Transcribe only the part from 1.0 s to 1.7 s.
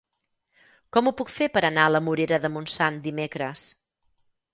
ho puc fer per